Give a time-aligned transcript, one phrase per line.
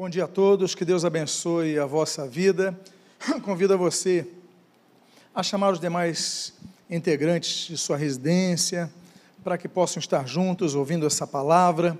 [0.00, 2.74] Bom dia a todos, que Deus abençoe a vossa vida.
[3.44, 4.26] Convido a você
[5.34, 6.54] a chamar os demais
[6.88, 8.90] integrantes de sua residência
[9.44, 11.98] para que possam estar juntos ouvindo essa palavra.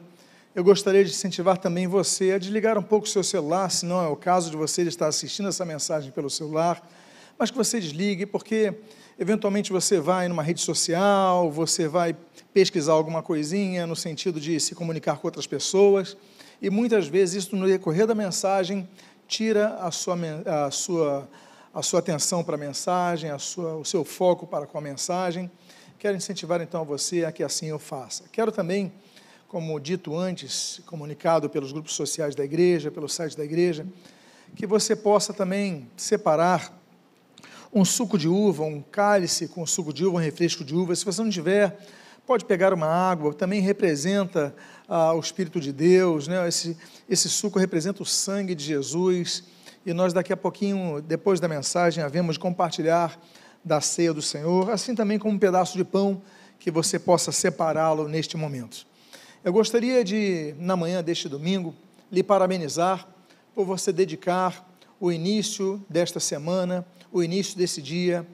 [0.54, 4.03] Eu gostaria de incentivar também você a desligar um pouco o seu celular, se não
[4.03, 6.82] é o caso de você estar assistindo essa mensagem pelo celular,
[7.38, 8.72] mas que você desligue, porque
[9.19, 12.17] eventualmente você vai numa rede social, você vai
[12.54, 16.16] pesquisar alguma coisinha no sentido de se comunicar com outras pessoas,
[16.61, 18.88] e muitas vezes isso no decorrer da mensagem
[19.27, 20.16] tira a sua,
[20.67, 21.29] a sua,
[21.73, 25.51] a sua atenção para a mensagem, a sua, o seu foco para com a mensagem.
[25.98, 28.25] Quero incentivar então a você a que assim eu faça.
[28.33, 28.93] Quero também
[29.51, 33.84] como dito antes, comunicado pelos grupos sociais da igreja, pelo site da igreja,
[34.55, 36.73] que você possa também separar
[37.73, 40.95] um suco de uva, um cálice com suco de uva, um refresco de uva.
[40.95, 41.79] Se você não tiver,
[42.30, 44.55] pode pegar uma água, também representa
[44.89, 46.47] ah, o Espírito de Deus, né?
[46.47, 46.77] esse,
[47.09, 49.43] esse suco representa o sangue de Jesus,
[49.84, 53.20] e nós daqui a pouquinho, depois da mensagem, havemos de compartilhar
[53.64, 56.23] da ceia do Senhor, assim também como um pedaço de pão
[56.61, 58.86] que você possa separá-lo neste momento.
[59.42, 61.75] Eu gostaria de, na manhã deste domingo,
[62.12, 63.08] lhe parabenizar
[63.56, 68.25] por você dedicar o início desta semana, o início desse dia,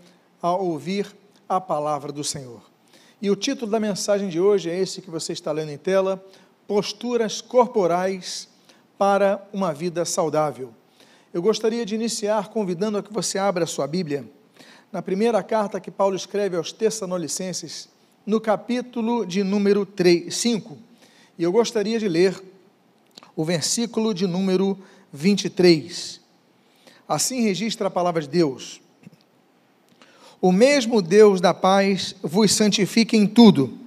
[0.43, 1.17] a ouvir
[1.49, 2.76] a palavra do Senhor.
[3.21, 6.23] E o título da mensagem de hoje é esse que você está lendo em tela:
[6.67, 8.49] Posturas Corporais
[8.99, 10.73] para uma Vida Saudável.
[11.33, 14.29] Eu gostaria de iniciar convidando a que você abra a sua Bíblia
[14.93, 17.89] na primeira carta que Paulo escreve aos Tessalonicenses,
[18.25, 20.87] no capítulo de número 3, 5
[21.39, 22.43] e eu gostaria de ler
[23.35, 24.79] o versículo de número
[25.13, 26.21] 23.
[27.07, 28.81] Assim registra a palavra de Deus.
[30.41, 33.79] O mesmo Deus da paz vos santifique em tudo,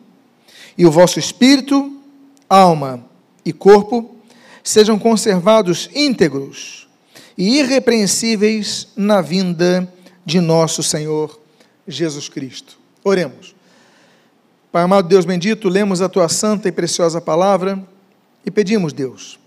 [0.78, 1.98] e o vosso espírito,
[2.50, 3.06] alma
[3.46, 4.16] e corpo
[4.64, 6.88] sejam conservados íntegros
[7.38, 9.92] e irrepreensíveis na vinda
[10.26, 11.40] de nosso Senhor
[11.88, 12.78] Jesus Cristo.
[13.04, 13.56] Oremos.
[14.72, 17.84] Pai amado Deus bendito, lemos a tua santa e preciosa palavra
[18.46, 19.40] e pedimos, Deus,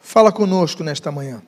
[0.00, 1.40] fala conosco nesta manhã.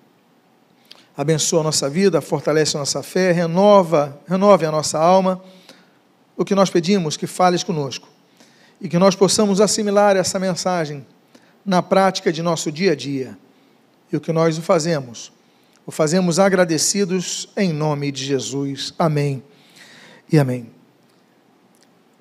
[1.17, 5.43] Abençoa a nossa vida, fortalece a nossa fé, renova, renove a nossa alma.
[6.37, 8.09] O que nós pedimos, que fales conosco
[8.81, 11.07] e que nós possamos assimilar essa mensagem
[11.65, 13.39] na prática de nosso dia a dia.
[14.13, 15.33] E o que nós o fazemos,
[15.85, 18.93] o fazemos agradecidos em nome de Jesus.
[18.99, 19.43] Amém
[20.31, 20.71] e amém.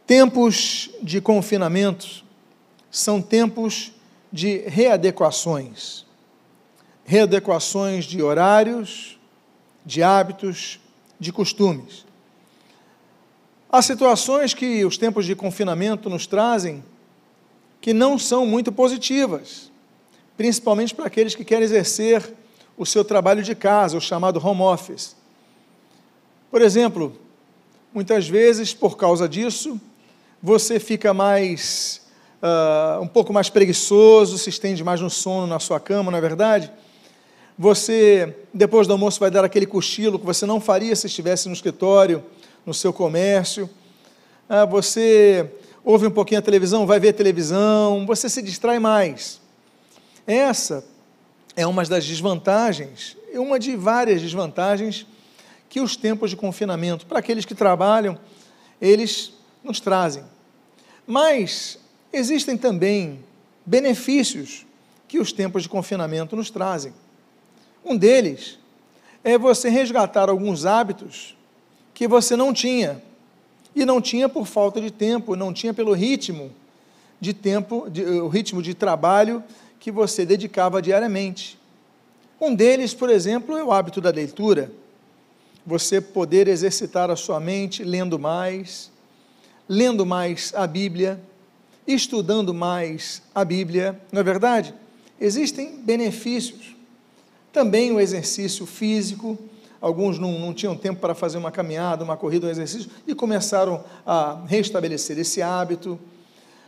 [0.07, 2.23] Tempos de confinamento
[2.89, 3.91] são tempos
[4.31, 6.06] de readequações.
[7.05, 9.19] Readequações de horários,
[9.85, 10.79] de hábitos,
[11.19, 12.03] de costumes.
[13.71, 16.83] Há situações que os tempos de confinamento nos trazem
[17.79, 19.71] que não são muito positivas,
[20.35, 22.33] principalmente para aqueles que querem exercer
[22.75, 25.15] o seu trabalho de casa, o chamado home office.
[26.49, 27.15] Por exemplo,
[27.94, 29.79] muitas vezes, por causa disso,
[30.41, 32.01] você fica mais,
[32.41, 36.21] uh, um pouco mais preguiçoso, se estende mais no sono na sua cama, não é
[36.21, 36.71] verdade?
[37.57, 41.53] Você, depois do almoço, vai dar aquele cochilo que você não faria se estivesse no
[41.53, 42.23] escritório,
[42.66, 43.69] no seu comércio.
[44.49, 45.49] Uh, você
[45.83, 49.39] ouve um pouquinho a televisão, vai ver a televisão, você se distrai mais.
[50.27, 50.83] Essa
[51.55, 55.05] é uma das desvantagens, uma de várias desvantagens
[55.69, 58.17] que os tempos de confinamento, para aqueles que trabalham,
[58.81, 59.33] eles
[59.63, 60.23] nos trazem.
[61.07, 61.79] Mas
[62.11, 63.23] existem também
[63.65, 64.65] benefícios
[65.07, 66.94] que os tempos de confinamento nos trazem.
[67.85, 68.57] Um deles
[69.23, 71.38] é você resgatar alguns hábitos
[71.94, 73.01] que você não tinha.
[73.75, 76.51] E não tinha por falta de tempo, não tinha pelo ritmo
[77.19, 79.44] de tempo, de, o ritmo de trabalho
[79.79, 81.59] que você dedicava diariamente.
[82.40, 84.72] Um deles, por exemplo, é o hábito da leitura.
[85.66, 88.91] Você poder exercitar a sua mente lendo mais,
[89.68, 91.19] lendo mais a Bíblia,
[91.88, 94.74] estudando mais a Bíblia, não é verdade?
[95.19, 96.75] Existem benefícios.
[97.55, 99.39] Também o exercício físico,
[99.80, 103.81] alguns não, não tinham tempo para fazer uma caminhada, uma corrida, um exercício, e começaram
[104.06, 105.97] a restabelecer esse hábito.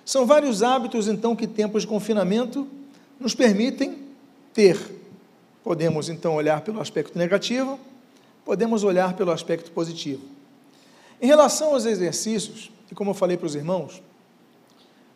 [0.06, 2.66] São vários hábitos, então, que tempos de confinamento
[3.20, 3.98] nos permitem
[4.54, 4.80] ter.
[5.62, 7.78] Podemos, então, olhar pelo aspecto negativo,
[8.46, 10.22] podemos olhar pelo aspecto positivo.
[11.22, 14.02] Em relação aos exercícios, e como eu falei para os irmãos,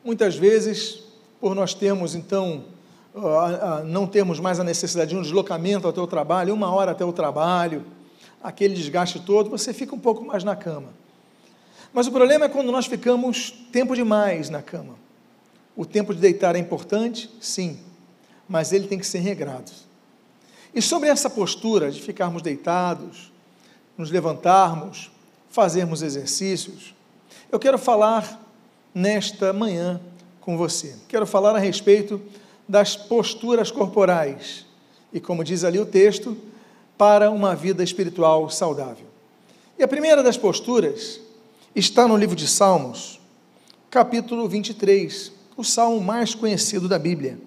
[0.04, 1.02] muitas vezes,
[1.40, 2.66] por nós termos então,
[3.86, 7.12] não termos mais a necessidade de um deslocamento até o trabalho, uma hora até o
[7.12, 7.86] trabalho,
[8.42, 10.90] aquele desgaste todo, você fica um pouco mais na cama.
[11.94, 14.96] Mas o problema é quando nós ficamos tempo demais na cama.
[15.76, 17.30] O tempo de deitar é importante?
[17.40, 17.80] Sim,
[18.48, 19.72] mas ele tem que ser regrado.
[20.74, 23.32] E sobre essa postura de ficarmos deitados,
[23.98, 25.12] nos levantarmos,
[25.50, 26.96] fazermos exercícios,
[27.52, 28.42] eu quero falar
[28.96, 30.00] nesta manhã
[30.40, 30.96] com você.
[31.10, 32.22] Quero falar a respeito
[32.68, 34.66] das posturas corporais
[35.12, 36.38] e, como diz ali o texto,
[36.98, 39.06] para uma vida espiritual saudável.
[39.78, 41.20] E a primeira das posturas
[41.76, 43.20] está no livro de Salmos,
[43.90, 47.40] capítulo 23, o salmo mais conhecido da Bíblia.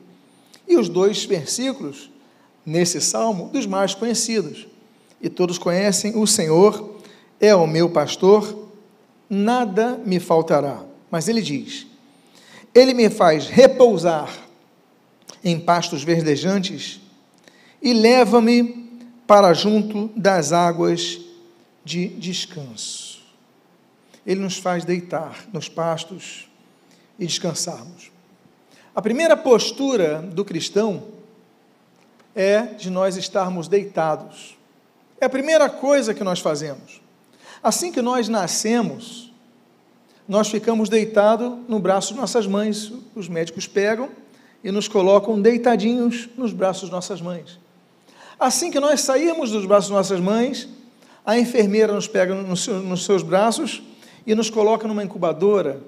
[0.67, 2.11] E os dois versículos
[2.65, 4.67] nesse salmo dos mais conhecidos.
[5.21, 6.99] E todos conhecem: O Senhor
[7.41, 8.69] é o meu pastor,
[9.29, 10.83] nada me faltará.
[11.11, 11.87] Mas ele diz:
[12.75, 14.44] Ele me faz repousar
[15.45, 17.01] em pastos verdejantes
[17.83, 21.21] e leva-me para junto das águas
[21.85, 23.23] de descanso.
[24.27, 26.49] Ele nos faz deitar nos pastos
[27.19, 28.11] e descansarmos.
[28.95, 31.09] A primeira postura do cristão
[32.35, 34.57] é de nós estarmos deitados.
[35.21, 37.03] É a primeira coisa que nós fazemos.
[37.63, 39.31] Assim que nós nascemos,
[40.27, 42.93] nós ficamos deitados no braço de nossas mães.
[43.15, 44.09] Os médicos pegam
[44.65, 47.61] e nos colocam deitadinhos nos braços de nossas mães.
[48.41, 50.67] Assim que nós saímos dos braços de nossas mães,
[51.25, 53.83] a enfermeira nos pega nos seus braços
[54.27, 55.81] e nos coloca numa incubadora.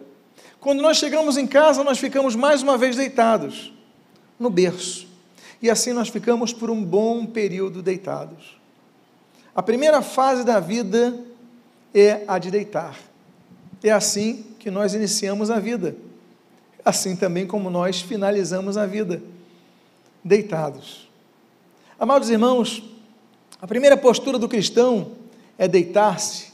[0.61, 3.73] Quando nós chegamos em casa, nós ficamos mais uma vez deitados
[4.39, 5.09] no berço.
[5.63, 8.59] E assim nós ficamos por um bom período deitados.
[9.55, 11.19] A primeira fase da vida
[11.95, 12.95] é a de deitar.
[13.83, 15.97] É assim que nós iniciamos a vida.
[16.87, 19.21] Assim também como nós finalizamos a vida,
[20.23, 21.09] deitados.
[21.99, 22.81] Amados irmãos,
[23.61, 25.11] a primeira postura do cristão
[25.59, 26.53] é deitar-se.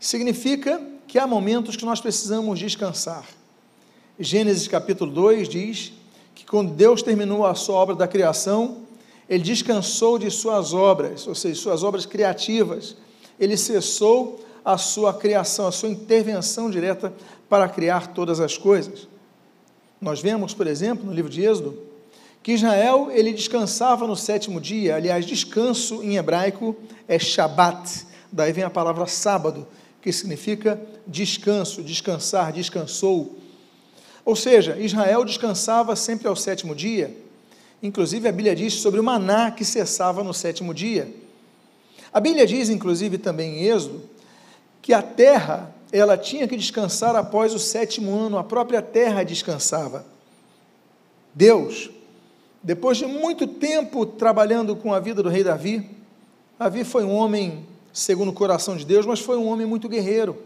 [0.00, 3.26] Significa que há momentos que nós precisamos descansar.
[4.18, 5.92] Gênesis capítulo 2 diz
[6.34, 8.78] que quando Deus terminou a sua obra da criação,
[9.28, 12.96] ele descansou de suas obras, ou seja, suas obras criativas.
[13.38, 17.12] Ele cessou a sua criação, a sua intervenção direta
[17.50, 19.11] para criar todas as coisas.
[20.02, 21.78] Nós vemos, por exemplo, no livro de Êxodo,
[22.42, 24.96] que Israel ele descansava no sétimo dia.
[24.96, 26.74] Aliás, descanso em hebraico
[27.06, 28.04] é Shabat.
[28.32, 29.64] Daí vem a palavra sábado,
[30.02, 33.38] que significa descanso, descansar, descansou.
[34.24, 37.16] Ou seja, Israel descansava sempre ao sétimo dia.
[37.80, 41.08] Inclusive, a Bíblia diz sobre o maná que cessava no sétimo dia.
[42.12, 44.02] A Bíblia diz, inclusive, também em Êxodo,
[44.80, 50.04] que a terra ela tinha que descansar após o sétimo ano, a própria terra descansava.
[51.34, 51.90] Deus,
[52.62, 55.88] depois de muito tempo trabalhando com a vida do rei Davi,
[56.58, 60.36] Davi foi um homem segundo o coração de Deus, mas foi um homem muito guerreiro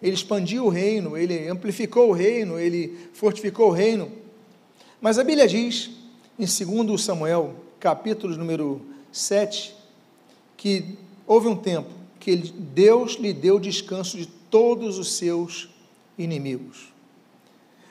[0.00, 4.10] ele expandiu o reino, ele amplificou o reino, ele fortificou o reino.
[5.00, 5.90] Mas a Bíblia diz,
[6.38, 8.80] em 2 Samuel, capítulo número
[9.10, 9.74] 7,
[10.56, 10.96] que
[11.26, 11.90] houve um tempo
[12.20, 15.68] que Deus lhe deu descanso de todos os seus
[16.16, 16.92] inimigos.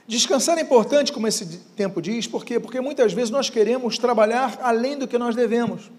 [0.08, 1.46] Descansar é importante, como esse
[1.76, 2.60] tempo diz, por quê?
[2.60, 5.92] Porque muitas vezes nós queremos trabalhar além do que nós devemos.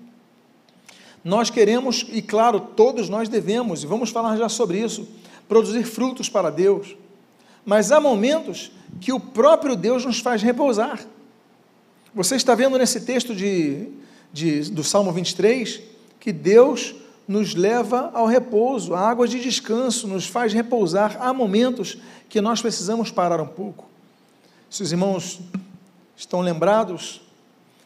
[1.23, 5.07] Nós queremos, e claro, todos nós devemos, e vamos falar já sobre isso,
[5.47, 6.97] produzir frutos para Deus,
[7.67, 11.05] mas há momentos que o próprio Deus nos faz repousar.
[12.15, 13.89] Você está vendo nesse texto de,
[14.33, 15.83] de, do Salmo 23
[16.19, 16.95] que Deus
[17.29, 21.19] nos leva ao repouso, a água de descanso, nos faz repousar.
[21.21, 23.87] Há momentos que nós precisamos parar um pouco.
[24.71, 25.39] Se os irmãos
[26.17, 27.21] estão lembrados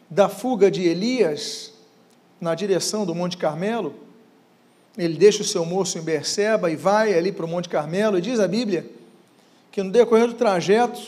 [0.08, 1.72] da fuga de Elias
[2.40, 3.94] na direção do Monte Carmelo,
[4.96, 8.20] ele deixa o seu moço em Berseba e vai ali para o Monte Carmelo, e
[8.20, 8.88] diz a Bíblia
[9.72, 11.00] que no decorrer do trajeto,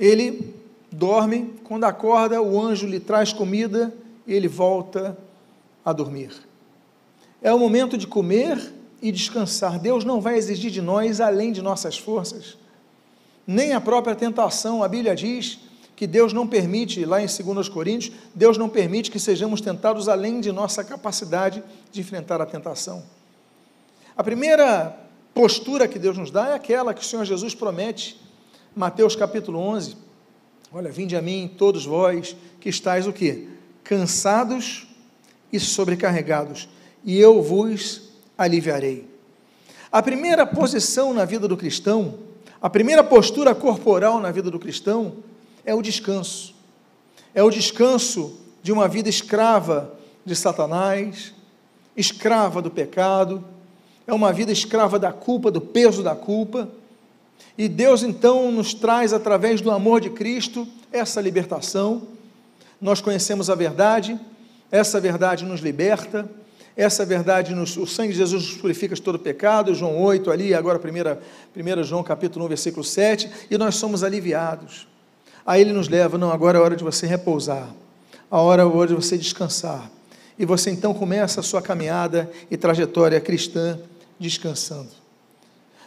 [0.00, 0.54] ele
[0.90, 3.94] dorme, quando acorda, o anjo lhe traz comida
[4.26, 5.16] e ele volta
[5.84, 6.32] a dormir.
[7.42, 8.72] É o momento de comer
[9.02, 9.78] e descansar.
[9.78, 12.56] Deus não vai exigir de nós além de nossas forças,
[13.46, 14.82] nem a própria tentação.
[14.82, 15.58] A Bíblia diz
[15.96, 20.40] que Deus não permite, lá em 2 Coríntios, Deus não permite que sejamos tentados além
[20.40, 23.02] de nossa capacidade de enfrentar a tentação.
[24.16, 24.96] A primeira
[25.34, 28.20] postura que Deus nos dá é aquela que o Senhor Jesus promete,
[28.74, 29.96] Mateus capítulo 11.
[30.72, 33.48] Olha, vinde a mim todos vós que estáis o quê?
[33.84, 34.86] Cansados
[35.52, 36.68] e sobrecarregados,
[37.04, 39.08] e eu vos aliviarei.
[39.90, 42.14] A primeira posição na vida do cristão,
[42.60, 45.16] a primeira postura corporal na vida do cristão
[45.64, 46.54] é o descanso.
[47.34, 49.94] É o descanso de uma vida escrava
[50.24, 51.34] de Satanás,
[51.96, 53.44] escrava do pecado,
[54.06, 56.68] é uma vida escrava da culpa, do peso da culpa.
[57.58, 62.02] E Deus então nos traz, através do amor de Cristo, essa libertação.
[62.80, 64.18] Nós conhecemos a verdade
[64.72, 66.26] essa verdade nos liberta,
[66.76, 70.54] essa verdade, nos, o sangue de Jesus nos purifica de todo pecado, João 8 ali,
[70.54, 74.86] agora 1, 1 João capítulo 1, versículo 7, e nós somos aliviados.
[75.44, 77.68] Aí ele nos leva, não, agora é hora de você repousar,
[78.30, 79.90] a hora é hora de você descansar.
[80.38, 83.78] E você então começa a sua caminhada e trajetória cristã
[84.18, 84.88] descansando.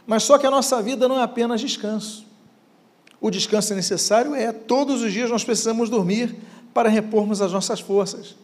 [0.06, 2.25] Mas só que a nossa vida não é apenas descanso.
[3.20, 6.36] O descanso é necessário, é, todos os dias nós precisamos dormir
[6.74, 8.36] para repormos as nossas forças.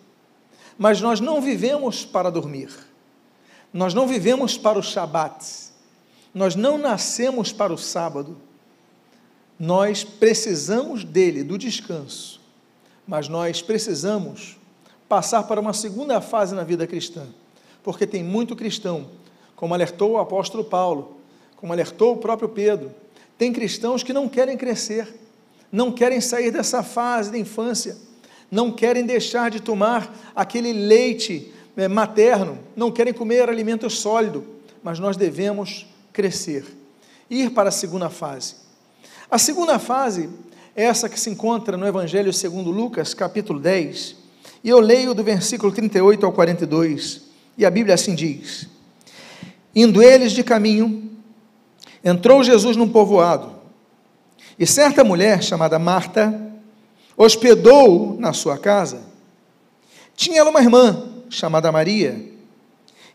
[0.82, 2.72] Mas nós não vivemos para dormir.
[3.72, 5.46] Nós não vivemos para o Shabat.
[6.34, 8.36] Nós não nascemos para o sábado.
[9.60, 12.42] Nós precisamos dele, do descanso.
[13.06, 14.58] Mas nós precisamos
[15.08, 17.28] passar para uma segunda fase na vida cristã.
[17.84, 19.06] Porque tem muito cristão,
[19.56, 21.18] como alertou o apóstolo Paulo,
[21.58, 22.92] como alertou o próprio Pedro,
[23.38, 25.14] tem cristãos que não querem crescer,
[25.72, 27.96] não querem sair dessa fase da infância
[28.52, 34.46] não querem deixar de tomar aquele leite é, materno, não querem comer alimento sólido,
[34.84, 36.66] mas nós devemos crescer,
[37.30, 38.56] ir para a segunda fase.
[39.30, 40.30] A segunda fase
[40.76, 44.18] é essa que se encontra no Evangelho segundo Lucas, capítulo 10,
[44.62, 47.22] e eu leio do versículo 38 ao 42,
[47.58, 48.68] e a Bíblia assim diz:
[49.74, 51.10] Indo eles de caminho,
[52.04, 53.56] entrou Jesus num povoado,
[54.60, 56.51] e certa mulher chamada Marta
[57.24, 59.02] hospedou na sua casa.
[60.16, 62.20] Tinha ela uma irmã chamada Maria,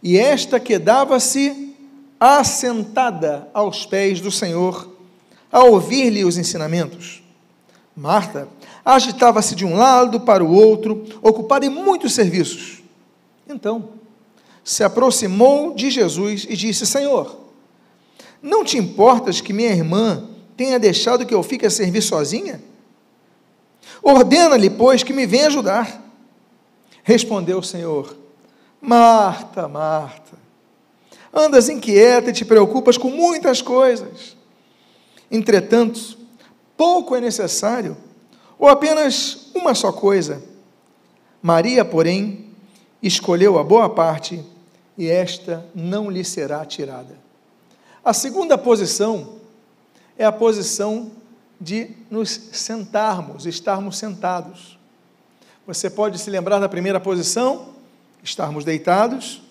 [0.03, 1.75] e esta quedava-se
[2.19, 4.91] assentada aos pés do Senhor,
[5.51, 7.23] a ouvir-lhe os ensinamentos.
[7.97, 8.49] Marta
[8.85, 12.83] agitava-se de um lado para o outro, ocupada em muitos serviços.
[13.49, 13.91] Então,
[14.63, 17.39] se aproximou de Jesus e disse: Senhor,
[18.41, 22.61] não te importas que minha irmã tenha deixado que eu fique a servir sozinha?
[24.03, 26.03] Ordena-lhe, pois, que me venha ajudar.
[27.03, 28.17] Respondeu o Senhor:
[28.81, 30.37] Marta, Marta,
[31.33, 34.37] andas inquieta e te preocupas com muitas coisas.
[35.31, 36.19] Entretanto,
[36.77, 37.97] pouco é necessário,
[38.59, 40.43] ou apenas uma só coisa.
[41.43, 42.47] Maria, porém,
[43.03, 44.43] escolheu a boa parte,
[44.97, 47.17] e esta não lhe será tirada.
[48.05, 49.37] A segunda posição
[50.17, 51.11] é a posição
[51.61, 54.79] de nos sentarmos, estarmos sentados.
[55.67, 57.75] Você pode se lembrar da primeira posição,
[58.23, 59.43] estarmos deitados,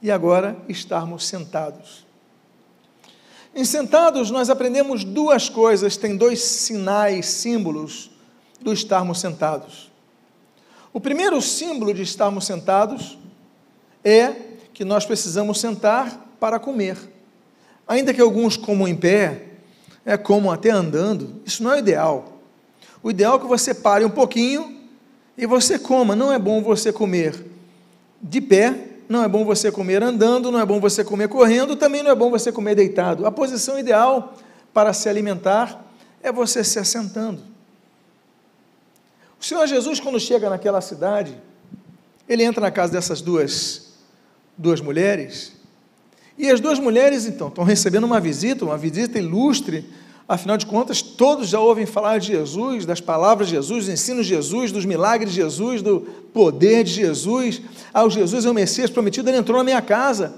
[0.00, 2.06] e agora estarmos sentados.
[3.54, 8.10] Em sentados, nós aprendemos duas coisas, tem dois sinais, símbolos
[8.60, 9.90] do estarmos sentados.
[10.92, 13.18] O primeiro símbolo de estarmos sentados
[14.04, 14.32] é
[14.72, 16.96] que nós precisamos sentar para comer.
[17.86, 19.47] Ainda que alguns comam em pé,
[20.08, 22.40] é como até andando, isso não é o ideal.
[23.02, 24.80] O ideal é que você pare um pouquinho
[25.36, 26.16] e você coma.
[26.16, 27.44] Não é bom você comer
[28.18, 32.02] de pé, não é bom você comer andando, não é bom você comer correndo, também
[32.02, 33.26] não é bom você comer deitado.
[33.26, 34.32] A posição ideal
[34.72, 35.84] para se alimentar
[36.22, 37.42] é você se assentando.
[39.38, 41.36] O Senhor Jesus, quando chega naquela cidade,
[42.26, 43.92] ele entra na casa dessas duas,
[44.56, 45.57] duas mulheres
[46.38, 49.84] e as duas mulheres, então, estão recebendo uma visita, uma visita ilustre,
[50.28, 54.24] afinal de contas, todos já ouvem falar de Jesus, das palavras de Jesus, dos ensinos
[54.24, 56.00] de Jesus, dos milagres de Jesus, do
[56.32, 57.60] poder de Jesus.
[57.92, 60.34] Ah, Jesus é o Messias prometido, ele entrou na minha casa.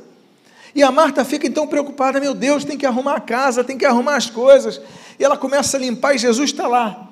[0.75, 3.85] E a Marta fica então preocupada: meu Deus, tem que arrumar a casa, tem que
[3.85, 4.80] arrumar as coisas.
[5.19, 7.11] E ela começa a limpar e Jesus está lá.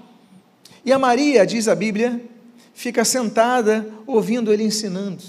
[0.85, 2.23] E a Maria, diz a Bíblia,
[2.73, 5.23] fica sentada ouvindo ele ensinando,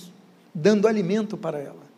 [0.54, 1.89] dando alimento para ela.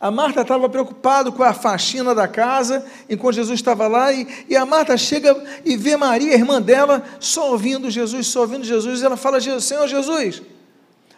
[0.00, 4.56] A Marta estava preocupada com a faxina da casa, enquanto Jesus estava lá, e, e,
[4.56, 9.04] a Marta chega e vê Maria, irmã dela, só ouvindo Jesus, só ouvindo Jesus, e
[9.04, 10.40] ela fala: Senhor Jesus,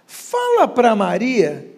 [0.06, 1.70] fala para Maria,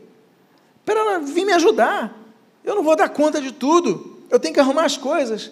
[0.85, 2.17] para ela vir me ajudar,
[2.65, 5.51] eu não vou dar conta de tudo, eu tenho que arrumar as coisas.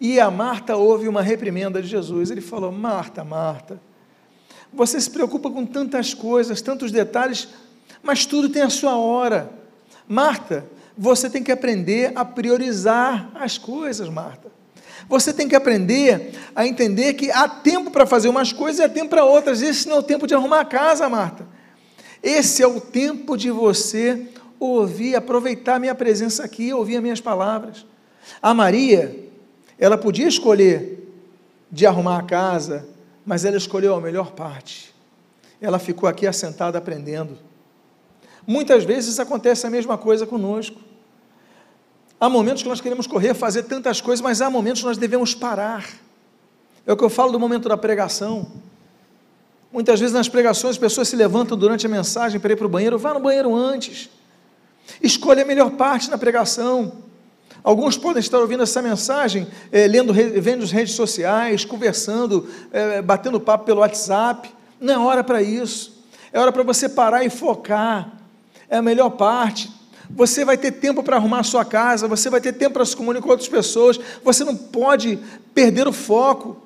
[0.00, 3.78] E a Marta ouve uma reprimenda de Jesus, ele falou: Marta, Marta,
[4.72, 7.48] você se preocupa com tantas coisas, tantos detalhes,
[8.02, 9.65] mas tudo tem a sua hora.
[10.08, 10.64] Marta,
[10.96, 14.50] você tem que aprender a priorizar as coisas, Marta.
[15.08, 18.88] Você tem que aprender a entender que há tempo para fazer umas coisas e há
[18.88, 19.62] tempo para outras.
[19.62, 21.46] Esse não é o tempo de arrumar a casa, Marta.
[22.22, 24.26] Esse é o tempo de você
[24.58, 27.86] ouvir, aproveitar a minha presença aqui, ouvir as minhas palavras.
[28.42, 29.14] A Maria,
[29.78, 31.06] ela podia escolher
[31.70, 32.88] de arrumar a casa,
[33.24, 34.94] mas ela escolheu a melhor parte.
[35.60, 37.38] Ela ficou aqui assentada aprendendo.
[38.46, 40.80] Muitas vezes acontece a mesma coisa conosco.
[42.18, 45.34] Há momentos que nós queremos correr, fazer tantas coisas, mas há momentos que nós devemos
[45.34, 45.86] parar.
[46.86, 48.46] É o que eu falo do momento da pregação.
[49.72, 52.70] Muitas vezes nas pregações as pessoas se levantam durante a mensagem para ir para o
[52.70, 54.08] banheiro, vá no banheiro antes.
[55.02, 56.92] Escolha a melhor parte na pregação.
[57.62, 63.40] Alguns podem estar ouvindo essa mensagem, é, lendo, vendo as redes sociais, conversando, é, batendo
[63.40, 64.48] papo pelo WhatsApp.
[64.80, 66.02] Não é hora para isso.
[66.32, 68.15] É hora para você parar e focar.
[68.68, 69.70] É a melhor parte.
[70.10, 72.96] Você vai ter tempo para arrumar a sua casa, você vai ter tempo para se
[72.96, 73.98] comunicar com outras pessoas.
[74.22, 75.18] Você não pode
[75.52, 76.56] perder o foco.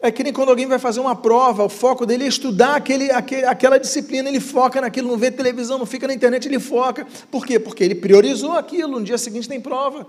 [0.00, 3.10] É que nem quando alguém vai fazer uma prova, o foco dele é estudar aquele,
[3.10, 7.06] aquele, aquela disciplina, ele foca naquilo, não vê televisão, não fica na internet, ele foca.
[7.30, 7.58] Por quê?
[7.58, 10.06] Porque ele priorizou aquilo, no dia seguinte tem prova.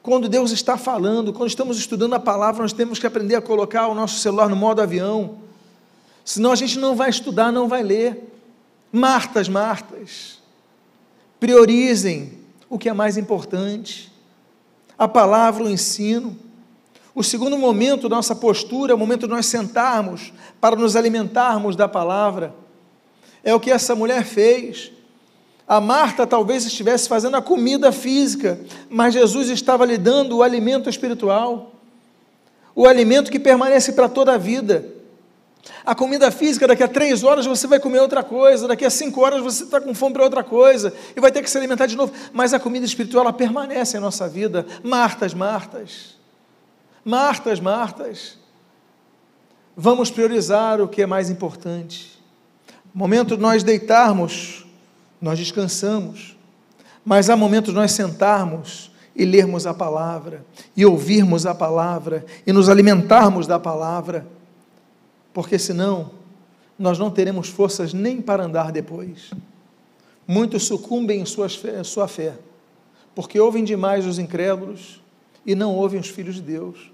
[0.00, 3.88] Quando Deus está falando, quando estamos estudando a palavra, nós temos que aprender a colocar
[3.88, 5.38] o nosso celular no modo avião.
[6.24, 8.37] Senão a gente não vai estudar, não vai ler.
[8.92, 10.38] Martas, Martas,
[11.38, 14.12] priorizem o que é mais importante.
[14.98, 16.36] A palavra, o ensino.
[17.14, 21.88] O segundo momento da nossa postura, o momento de nós sentarmos para nos alimentarmos da
[21.88, 22.54] palavra.
[23.42, 24.92] É o que essa mulher fez.
[25.66, 30.88] A Marta talvez estivesse fazendo a comida física, mas Jesus estava lhe dando o alimento
[30.88, 31.72] espiritual,
[32.74, 34.97] o alimento que permanece para toda a vida.
[35.84, 39.22] A comida física, daqui a três horas você vai comer outra coisa, daqui a cinco
[39.22, 41.96] horas você está com fome para outra coisa, e vai ter que se alimentar de
[41.96, 42.12] novo.
[42.32, 44.66] Mas a comida espiritual, ela permanece em nossa vida.
[44.82, 46.16] Martas, Martas.
[47.04, 48.38] Martas, Martas,
[49.76, 52.18] vamos priorizar o que é mais importante.
[52.92, 54.66] Momento de nós deitarmos,
[55.20, 56.36] nós descansamos,
[57.04, 60.44] mas há momento de nós sentarmos e lermos a palavra,
[60.76, 64.26] e ouvirmos a palavra, e nos alimentarmos da palavra,
[65.38, 66.10] porque senão
[66.76, 69.30] nós não teremos forças nem para andar depois.
[70.26, 72.34] Muitos sucumbem em sua fé, sua fé
[73.14, 75.00] porque ouvem demais os incrédulos
[75.46, 76.90] e não ouvem os filhos de Deus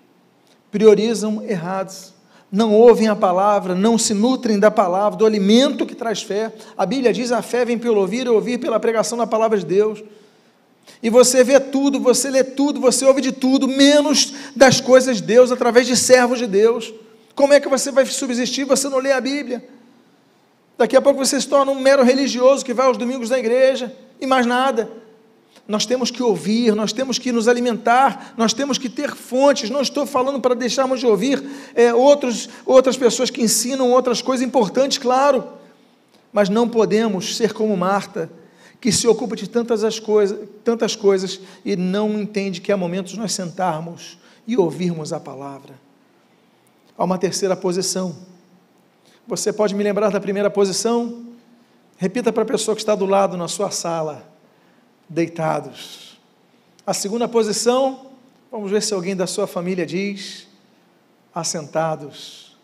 [0.70, 2.12] priorizam errados,
[2.52, 6.52] não ouvem a palavra, não se nutrem da palavra, do alimento que traz fé.
[6.76, 9.64] A Bíblia diz: a fé vem pelo ouvir e ouvir pela pregação da palavra de
[9.64, 10.04] Deus.
[11.02, 15.23] E você vê tudo, você lê tudo, você ouve de tudo, menos das coisas de
[15.23, 16.92] Deus, através de servos de Deus.
[17.34, 18.64] Como é que você vai subsistir?
[18.64, 19.66] Você não lê a Bíblia.
[20.76, 23.94] Daqui a pouco você se torna um mero religioso que vai aos domingos na igreja
[24.20, 25.04] e mais nada
[25.66, 29.70] nós temos que ouvir, nós temos que nos alimentar, nós temos que ter fontes.
[29.70, 31.42] Não estou falando para deixarmos de ouvir
[31.75, 35.44] é, outros, outras pessoas que ensinam outras coisas importantes, claro,
[36.32, 38.30] mas não podemos ser como Marta,
[38.78, 43.12] que se ocupa de tantas, as coisas, tantas coisas e não entende que há momentos
[43.12, 45.83] de nós sentarmos e ouvirmos a palavra.
[46.97, 48.15] Há uma terceira posição.
[49.26, 51.25] Você pode me lembrar da primeira posição?
[51.97, 54.35] Repita para a pessoa que está do lado na sua sala
[55.09, 56.19] deitados.
[56.87, 58.07] A segunda posição,
[58.50, 60.47] vamos ver se alguém da sua família diz,
[61.35, 62.57] assentados.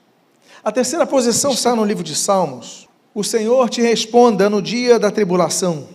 [0.62, 2.88] A terceira posição está no livro de Salmos.
[3.14, 5.88] O Senhor te responda no dia da tribulação.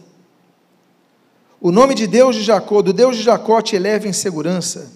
[1.61, 4.91] O nome de Deus de Jacó, do Deus de Jacó te eleva em segurança.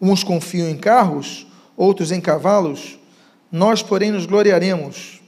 [0.00, 2.98] Uns confiam em carros, outros em cavalos,
[3.50, 5.20] nós, porém, nos gloriaremos.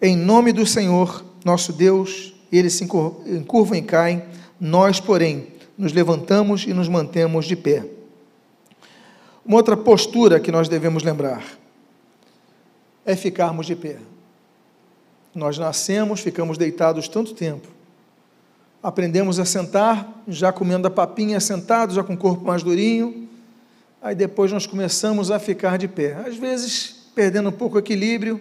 [0.00, 4.22] Em nome do Senhor, nosso Deus, eles se encurvam e caem,
[4.60, 7.84] nós, porém, nos levantamos e nos mantemos de pé.
[9.44, 11.42] Uma outra postura que nós devemos lembrar
[13.06, 13.96] é ficarmos de pé.
[15.34, 17.68] Nós nascemos, ficamos deitados tanto tempo,
[18.82, 23.28] aprendemos a sentar, já comendo a papinha sentados, já com o corpo mais durinho,
[24.00, 28.40] aí depois nós começamos a ficar de pé, às vezes perdendo um pouco o equilíbrio,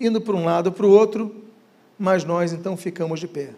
[0.00, 1.44] indo para um lado para o outro,
[1.98, 3.50] mas nós então ficamos de pé.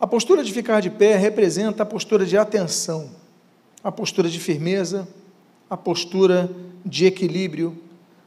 [0.00, 3.10] A postura de ficar de pé representa a postura de atenção,
[3.84, 5.06] a postura de firmeza,
[5.68, 6.50] a postura
[6.84, 7.76] de equilíbrio,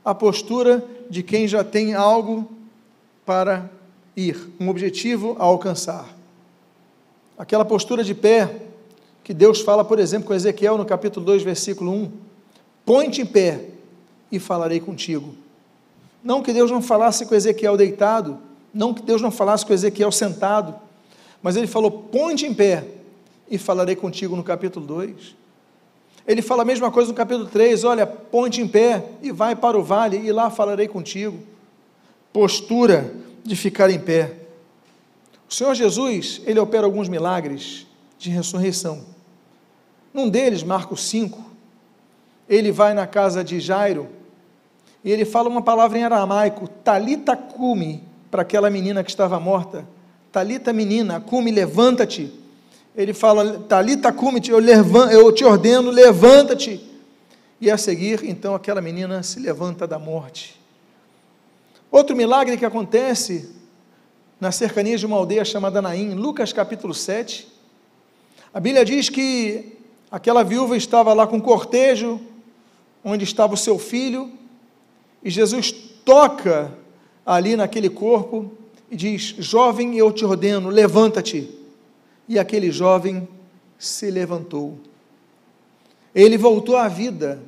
[0.03, 2.49] a postura de quem já tem algo
[3.25, 3.69] para
[4.15, 6.15] ir, um objetivo a alcançar.
[7.37, 8.64] Aquela postura de pé
[9.25, 12.11] que Deus fala, por exemplo, com Ezequiel no capítulo 2, versículo 1:
[12.85, 13.69] Põe-te em pé
[14.31, 15.33] e falarei contigo.
[16.23, 18.37] Não que Deus não falasse com Ezequiel deitado,
[18.71, 20.75] não que Deus não falasse com Ezequiel sentado,
[21.41, 22.85] mas ele falou: ponte em pé
[23.49, 25.35] e falarei contigo no capítulo 2.
[26.27, 29.75] Ele fala a mesma coisa no capítulo 3: olha, ponte em pé e vai para
[29.75, 31.39] o vale e lá falarei contigo.
[32.31, 33.11] Postura
[33.43, 34.35] de ficar em pé.
[35.49, 37.87] O Senhor Jesus, ele opera alguns milagres
[38.19, 39.14] de ressurreição.
[40.15, 41.43] Num deles, Marcos 5,
[42.47, 44.07] ele vai na casa de Jairo
[45.03, 48.01] e ele fala uma palavra em aramaico, talita cumi,
[48.31, 49.85] para aquela menina que estava morta.
[50.31, 52.31] Talita menina, cumi, levanta-te.
[52.95, 54.61] Ele fala, talita cumi, eu,
[55.11, 56.81] eu te ordeno, levanta-te.
[57.59, 60.57] E a seguir, então, aquela menina se levanta da morte.
[61.91, 63.53] Outro milagre que acontece
[64.39, 67.53] na cercania de uma aldeia chamada Naim, Lucas capítulo 7.
[68.53, 69.75] A Bíblia diz que
[70.09, 72.19] aquela viúva estava lá com um cortejo,
[73.03, 74.31] onde estava o seu filho,
[75.23, 76.71] e Jesus toca
[77.25, 78.51] ali naquele corpo
[78.89, 81.49] e diz: Jovem, eu te ordeno, levanta-te.
[82.27, 83.27] E aquele jovem
[83.77, 84.77] se levantou.
[86.13, 87.41] Ele voltou à vida,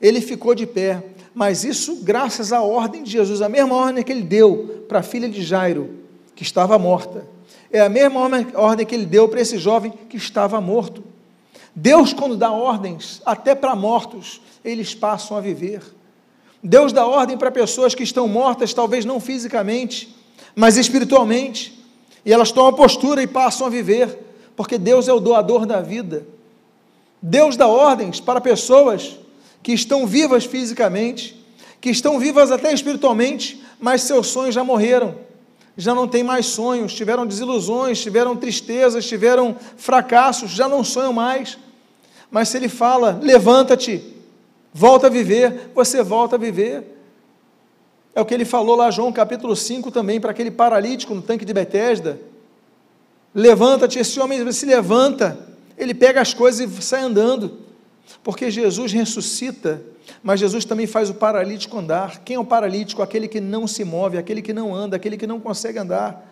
[0.00, 1.02] ele ficou de pé,
[1.34, 5.02] mas isso graças à ordem de Jesus, a mesma ordem que ele deu para a
[5.02, 5.90] filha de Jairo,
[6.34, 7.26] que estava morta.
[7.70, 8.20] É a mesma
[8.54, 11.02] ordem que ele deu para esse jovem que estava morto.
[11.74, 15.82] Deus, quando dá ordens, até para mortos, eles passam a viver.
[16.62, 20.14] Deus dá ordem para pessoas que estão mortas, talvez não fisicamente,
[20.54, 21.82] mas espiritualmente,
[22.24, 24.18] e elas tomam postura e passam a viver,
[24.54, 26.26] porque Deus é o doador da vida.
[27.20, 29.18] Deus dá ordens para pessoas
[29.62, 31.40] que estão vivas fisicamente,
[31.80, 35.16] que estão vivas até espiritualmente, mas seus sonhos já morreram,
[35.76, 41.58] já não têm mais sonhos, tiveram desilusões, tiveram tristezas, tiveram fracassos, já não sonham mais.
[42.30, 44.02] Mas se Ele fala, levanta-te,
[44.72, 46.92] volta a viver, você volta a viver.
[48.14, 51.46] É o que ele falou lá, João capítulo 5 também, para aquele paralítico no tanque
[51.46, 52.20] de Betesda.
[53.34, 55.38] Levanta-te, esse homem se levanta,
[55.78, 57.58] ele pega as coisas e sai andando,
[58.22, 59.82] porque Jesus ressuscita,
[60.22, 62.22] mas Jesus também faz o paralítico andar.
[62.24, 63.02] Quem é o paralítico?
[63.02, 66.28] Aquele que não se move, aquele que não anda, aquele que não consegue andar.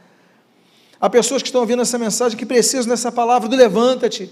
[1.01, 4.31] Há pessoas que estão ouvindo essa mensagem que precisam dessa palavra do levanta-te,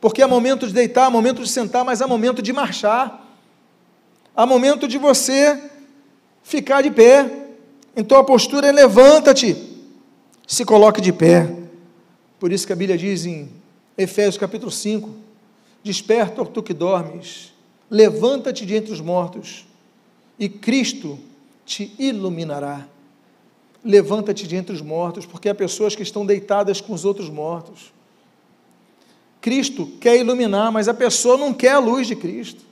[0.00, 3.28] porque há momento de deitar, há momento de sentar, mas há momento de marchar,
[4.34, 5.70] há momento de você
[6.42, 7.30] ficar de pé.
[7.94, 9.54] Então a postura é levanta-te,
[10.46, 11.54] se coloque de pé.
[12.40, 13.50] Por isso que a Bíblia diz em
[13.96, 15.10] Efésios capítulo 5:
[15.82, 17.52] Desperta, tu que dormes,
[17.90, 19.66] levanta-te de entre os mortos,
[20.38, 21.18] e Cristo
[21.64, 22.86] te iluminará.
[23.84, 27.92] Levanta-te de entre os mortos, porque há pessoas que estão deitadas com os outros mortos.
[29.40, 32.62] Cristo quer iluminar, mas a pessoa não quer a luz de Cristo.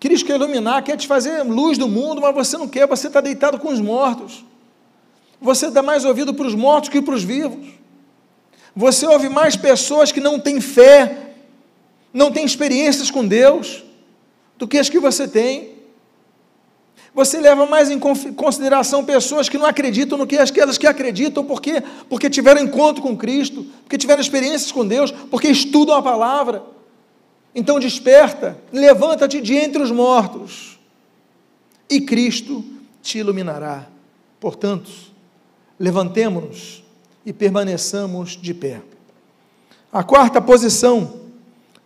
[0.00, 3.20] Cristo quer iluminar, quer te fazer luz do mundo, mas você não quer, você está
[3.20, 4.44] deitado com os mortos.
[5.40, 7.68] Você dá mais ouvido para os mortos que para os vivos.
[8.74, 11.29] Você ouve mais pessoas que não têm fé,
[12.12, 13.84] não têm experiências com Deus,
[14.60, 15.80] do que as que você tem.
[17.14, 21.82] Você leva mais em consideração pessoas que não acreditam no que aquelas que acreditam, porque
[22.08, 26.62] porque tiveram encontro com Cristo, porque tiveram experiências com Deus, porque estudam a palavra.
[27.52, 30.78] Então desperta, levanta-te de entre os mortos,
[31.88, 32.64] e Cristo
[33.02, 33.88] te iluminará.
[34.38, 34.88] Portanto,
[35.78, 36.84] levantemo-nos
[37.26, 38.82] e permaneçamos de pé.
[39.92, 41.19] A quarta posição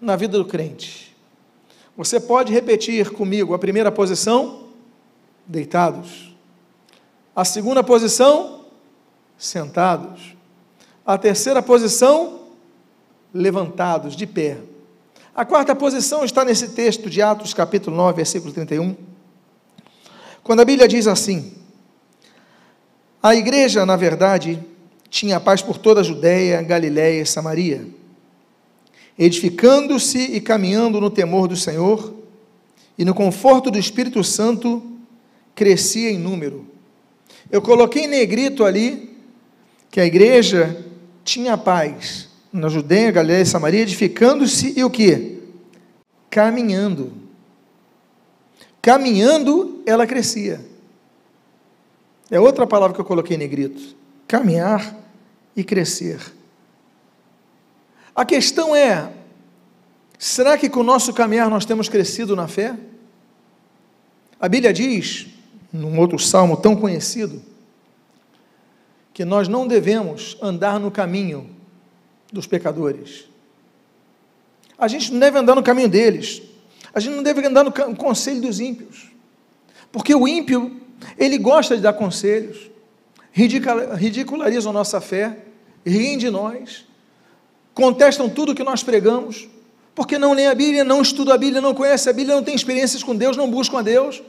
[0.04, 1.16] na vida do crente.
[1.96, 4.68] Você pode repetir comigo a primeira posição,
[5.46, 6.34] deitados.
[7.34, 8.64] A segunda posição,
[9.38, 10.36] sentados.
[11.06, 12.40] A terceira posição,
[13.32, 14.58] levantados, de pé.
[15.34, 18.96] A quarta posição está nesse texto de Atos, capítulo 9, versículo 31.
[20.42, 21.54] Quando a Bíblia diz assim:
[23.22, 24.62] A igreja, na verdade,
[25.08, 27.86] tinha paz por toda a Judéia, Galiléia e Samaria,
[29.18, 32.14] edificando-se e caminhando no temor do Senhor,
[32.96, 34.82] e no conforto do Espírito Santo,
[35.54, 36.66] crescia em número.
[37.50, 39.16] Eu coloquei em negrito ali
[39.90, 40.84] que a igreja
[41.24, 45.40] tinha paz na Judéia, Galiléia e Samaria, edificando-se e o que?
[46.30, 47.12] Caminhando.
[48.80, 50.64] Caminhando, ela crescia.
[52.30, 53.96] É outra palavra que eu coloquei em negrito.
[54.26, 54.96] Caminhar
[55.56, 56.20] e crescer.
[58.14, 59.10] A questão é:
[60.18, 62.76] será que com o nosso caminhar nós temos crescido na fé?
[64.38, 65.26] A Bíblia diz,
[65.72, 67.42] num outro salmo tão conhecido,
[69.12, 71.48] que nós não devemos andar no caminho
[72.32, 73.26] dos pecadores.
[74.76, 76.42] A gente não deve andar no caminho deles.
[76.92, 79.10] A gente não deve andar no conselho dos ímpios.
[79.90, 80.80] Porque o ímpio,
[81.16, 82.70] ele gosta de dar conselhos
[83.34, 85.38] ridicularizam nossa fé,
[85.84, 86.86] riem de nós,
[87.74, 89.48] contestam tudo que nós pregamos,
[89.94, 92.54] porque não lê a Bíblia, não estuda a Bíblia, não conhece a Bíblia, não tem
[92.54, 94.22] experiências com Deus, não buscam a Deus.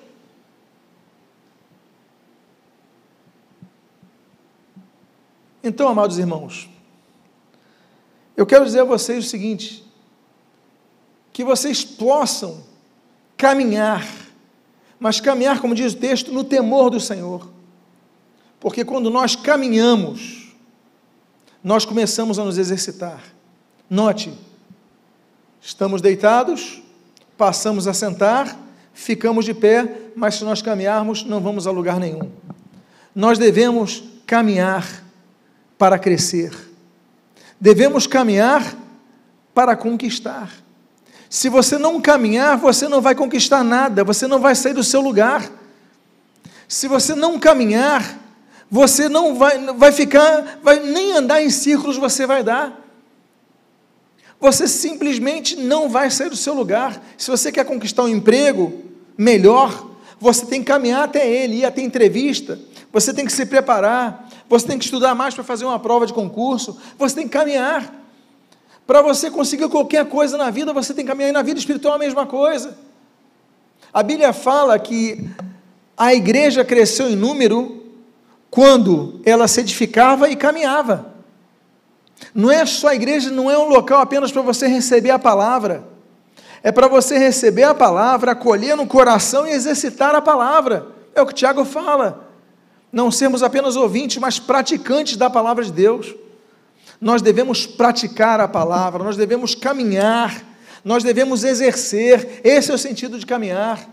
[5.63, 6.69] Então, amados irmãos,
[8.37, 9.83] eu quero dizer a vocês o seguinte:
[11.33, 12.63] que vocês possam
[13.35, 14.07] caminhar,
[14.99, 17.49] mas caminhar, como diz o texto, no temor do Senhor.
[18.59, 20.34] Porque quando nós caminhamos,
[21.65, 23.23] nós começamos a nos exercitar.
[23.89, 24.31] Note,
[25.59, 26.83] estamos deitados,
[27.35, 28.55] passamos a sentar,
[28.93, 32.29] ficamos de pé, mas se nós caminharmos, não vamos a lugar nenhum.
[33.15, 35.03] Nós devemos caminhar
[35.75, 36.53] para crescer.
[37.59, 38.75] Devemos caminhar
[39.51, 40.51] para conquistar.
[41.27, 45.01] Se você não caminhar, você não vai conquistar nada, você não vai sair do seu
[45.01, 45.49] lugar.
[46.67, 48.19] Se você não caminhar,
[48.69, 52.81] você não vai, vai ficar, vai nem andar em círculos você vai dar.
[54.39, 57.01] Você simplesmente não vai sair do seu lugar.
[57.17, 58.83] Se você quer conquistar um emprego
[59.17, 62.59] melhor, você tem que caminhar até ele, ir até entrevista,
[62.91, 66.13] você tem que se preparar, você tem que estudar mais para fazer uma prova de
[66.13, 67.93] concurso, você tem que caminhar.
[68.87, 71.29] Para você conseguir qualquer coisa na vida, você tem que caminhar.
[71.29, 72.77] E na vida espiritual a mesma coisa.
[73.93, 75.27] A Bíblia fala que
[75.97, 77.84] a igreja cresceu em número
[78.55, 81.13] quando ela se edificava e caminhava.
[82.33, 85.83] Não é só a igreja, não é um local apenas para você receber a palavra.
[86.63, 90.87] É para você receber a palavra, acolher no coração e exercitar a palavra.
[91.13, 92.29] É o que Tiago fala.
[92.93, 96.15] Não sermos apenas ouvintes, mas praticantes da palavra de Deus.
[97.01, 100.41] Nós devemos praticar a palavra, nós devemos caminhar,
[100.81, 102.39] nós devemos exercer.
[102.41, 103.85] Esse é o sentido de caminhar.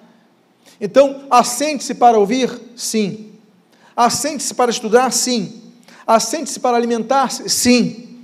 [0.80, 2.48] Então, assente-se para ouvir?
[2.76, 3.31] Sim.
[3.96, 5.10] Assente-se para estudar?
[5.12, 5.62] Sim.
[6.06, 7.48] Assente-se para alimentar-se?
[7.48, 8.18] Sim.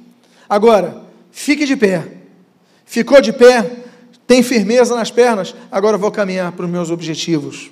[0.49, 2.19] Agora, fique de pé.
[2.85, 3.85] Ficou de pé?
[4.27, 5.55] Tem firmeza nas pernas?
[5.71, 7.71] Agora vou caminhar para os meus objetivos.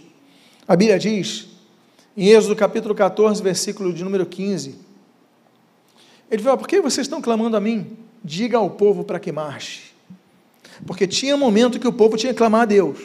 [0.66, 1.48] A Bíblia diz,
[2.16, 4.74] em Êxodo capítulo 14, versículo de número 15,
[6.30, 7.96] ele fala: Por que vocês estão clamando a mim?
[8.24, 9.94] Diga ao povo para que marche.
[10.84, 12.98] Porque tinha momento que o povo tinha que clamar a Deus.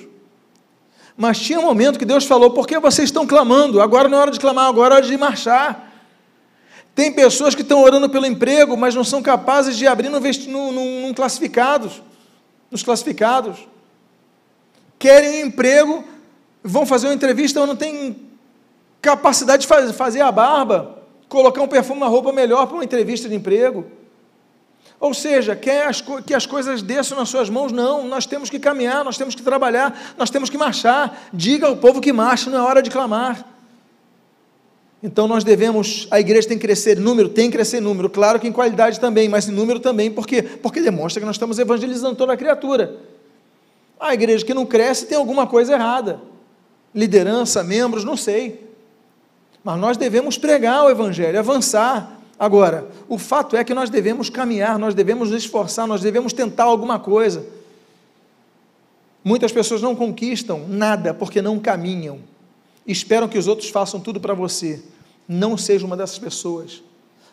[1.18, 3.82] Mas tinha um momento que Deus falou: Por que vocês estão clamando?
[3.82, 5.92] Agora não é hora de clamar, agora é hora de marchar.
[6.94, 11.08] Tem pessoas que estão orando pelo emprego, mas não são capazes de abrir no, no,
[11.08, 12.02] no classificados,
[12.70, 13.58] nos classificados.
[15.00, 16.04] Querem um emprego,
[16.64, 18.16] vão fazer uma entrevista, mas não têm
[19.02, 23.36] capacidade de fazer a barba, colocar um perfume, uma roupa melhor para uma entrevista de
[23.36, 23.86] emprego.
[25.02, 27.72] Ou seja, quer as, que as coisas desçam nas suas mãos?
[27.72, 31.20] Não, nós temos que caminhar, nós temos que trabalhar, nós temos que marchar.
[31.34, 33.44] Diga ao povo que marcha, não é hora de clamar.
[35.02, 38.12] Então nós devemos, a igreja tem que crescer em número, tem que crescer em número,
[38.12, 40.44] claro que em qualidade também, mas em número também, por quê?
[40.44, 42.98] Porque demonstra que nós estamos evangelizando toda a criatura.
[44.00, 46.22] A igreja que não cresce tem alguma coisa errada.
[46.94, 48.70] Liderança, membros, não sei.
[49.64, 52.21] Mas nós devemos pregar o evangelho, avançar.
[52.42, 56.64] Agora, o fato é que nós devemos caminhar, nós devemos nos esforçar, nós devemos tentar
[56.64, 57.46] alguma coisa.
[59.24, 62.18] Muitas pessoas não conquistam nada porque não caminham.
[62.84, 64.84] Esperam que os outros façam tudo para você.
[65.28, 66.82] Não seja uma dessas pessoas.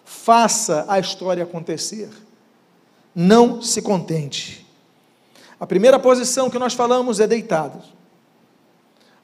[0.05, 2.11] Faça a história acontecer.
[3.15, 4.67] Não se contente.
[5.59, 7.83] A primeira posição que nós falamos é deitado.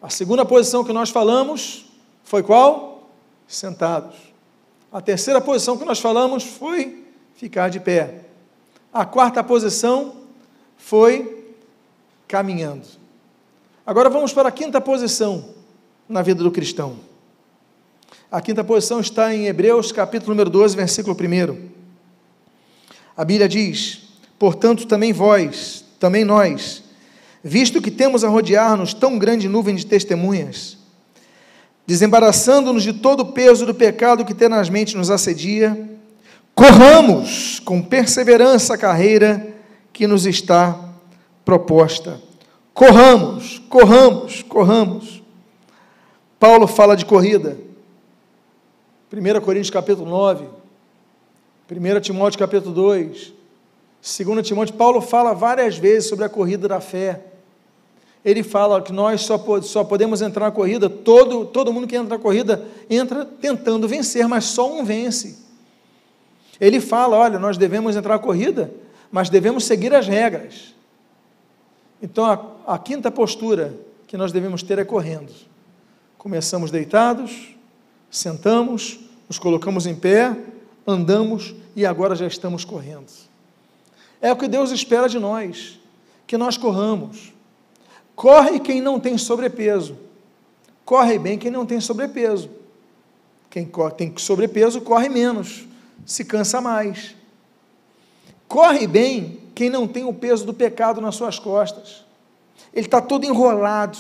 [0.01, 1.85] A segunda posição que nós falamos
[2.23, 3.11] foi qual?
[3.47, 4.34] Sentados.
[4.95, 7.03] A terceira posição que nós falamos foi
[7.35, 8.27] ficar de pé.
[8.93, 10.15] A quarta posição
[10.77, 11.53] foi
[12.29, 12.87] caminhando.
[13.85, 15.47] Agora vamos para a quinta posição
[16.09, 17.01] na vida do cristão.
[18.31, 21.69] A quinta posição está em Hebreus, capítulo número 12, versículo 1.
[23.17, 26.85] A Bíblia diz: Portanto, também vós, também nós,
[27.43, 30.79] visto que temos a rodear-nos tão grande nuvem de testemunhas,
[31.87, 35.91] desembaraçando-nos de todo o peso do pecado que tenazmente nos assedia,
[36.55, 39.55] corramos com perseverança a carreira
[39.93, 40.79] que nos está
[41.45, 42.21] proposta.
[42.73, 45.23] Corramos, corramos, corramos.
[46.39, 47.57] Paulo fala de corrida.
[49.13, 50.47] 1 Coríntios capítulo 9,
[51.71, 53.33] 1 Timóteo capítulo 2,
[54.03, 57.34] 2 Timóteo, Paulo fala várias vezes sobre a corrida da fé.
[58.25, 62.17] Ele fala que nós só, só podemos entrar na corrida, todo, todo mundo que entra
[62.17, 65.39] na corrida entra tentando vencer, mas só um vence.
[66.59, 68.73] Ele fala: olha, nós devemos entrar na corrida,
[69.13, 70.75] mas devemos seguir as regras.
[72.01, 73.75] Então a, a quinta postura
[74.07, 75.33] que nós devemos ter é correndo.
[76.17, 77.55] Começamos deitados,
[78.11, 80.35] sentamos, nos colocamos em pé,
[80.87, 83.11] andamos e agora já estamos correndo.
[84.23, 85.79] É o que Deus espera de nós,
[86.27, 87.34] que nós corramos.
[88.15, 89.97] Corre quem não tem sobrepeso.
[90.85, 92.51] Corre bem quem não tem sobrepeso.
[93.51, 95.67] Quem tem sobrepeso corre menos,
[96.05, 97.15] se cansa mais.
[98.49, 102.05] Corre bem quem não tem o peso do pecado nas suas costas.
[102.73, 103.97] Ele está todo enrolado,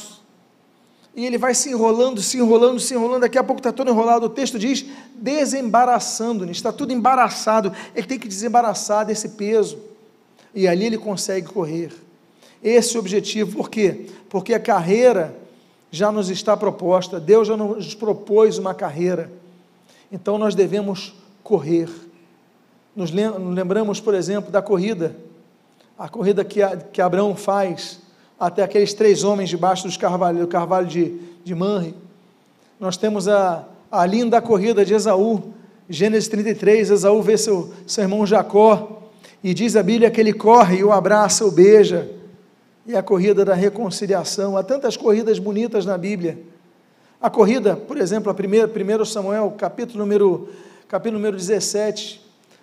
[1.16, 4.27] e ele vai se enrolando, se enrolando, se enrolando, daqui a pouco está todo enrolado.
[4.27, 7.72] O texto diz desembaraçando, está tudo embaraçado.
[7.94, 9.79] Ele tem que desembaraçar desse peso.
[10.53, 11.92] E ali ele consegue correr.
[12.64, 13.59] Esse objetivo.
[13.59, 14.07] Por quê?
[14.31, 15.37] Porque a carreira
[15.90, 19.31] já nos está proposta, Deus já nos propôs uma carreira.
[20.11, 21.88] Então nós devemos correr.
[22.96, 25.14] Nos lembramos, por exemplo, da corrida,
[25.98, 26.61] a corrida que,
[26.92, 28.00] que Abraão faz
[28.38, 31.94] até aqueles três homens debaixo dos carvalho, do carvalho de, de Manre.
[32.81, 35.53] Nós temos a, a linda corrida de Esaú,
[35.88, 39.03] Gênesis 33, Esaú vê seu, seu irmão Jacó,
[39.42, 42.11] e diz a Bíblia que ele corre o abraça, o beija,
[42.86, 44.56] e a corrida da reconciliação.
[44.56, 46.38] Há tantas corridas bonitas na Bíblia.
[47.20, 50.48] A corrida, por exemplo, a primeira, 1 Samuel, capítulo número,
[50.86, 52.20] capítulo número 17,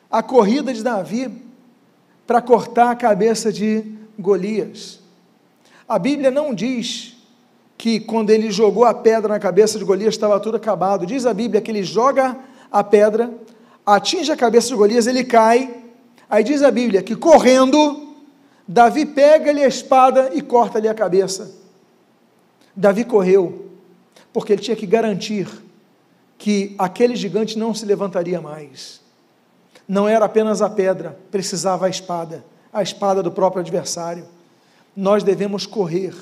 [0.09, 1.31] a corrida de Davi
[2.27, 3.83] para cortar a cabeça de
[4.19, 4.99] Golias.
[5.87, 7.17] A Bíblia não diz
[7.77, 11.05] que quando ele jogou a pedra na cabeça de Golias estava tudo acabado.
[11.05, 12.37] Diz a Bíblia que ele joga
[12.71, 13.33] a pedra,
[13.83, 15.73] atinge a cabeça de Golias, ele cai.
[16.29, 18.10] Aí diz a Bíblia que correndo,
[18.71, 21.51] Davi pega-lhe a espada e corta-lhe a cabeça.
[22.73, 23.65] Davi correu,
[24.31, 25.45] porque ele tinha que garantir
[26.37, 29.01] que aquele gigante não se levantaria mais.
[29.85, 34.25] Não era apenas a pedra, precisava a espada, a espada do próprio adversário.
[34.95, 36.15] Nós devemos correr.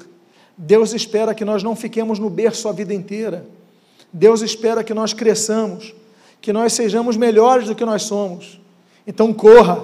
[0.58, 3.46] Deus espera que nós não fiquemos no berço a vida inteira.
[4.12, 5.94] Deus espera que nós cresçamos,
[6.42, 8.60] que nós sejamos melhores do que nós somos.
[9.06, 9.84] Então corra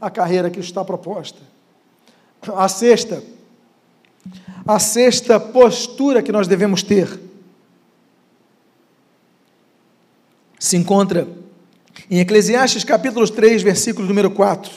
[0.00, 1.50] a carreira que está proposta.
[2.48, 3.22] A sexta,
[4.66, 7.20] a sexta postura que nós devemos ter
[10.58, 11.28] se encontra
[12.10, 14.72] em Eclesiastes capítulo 3, versículo número 4.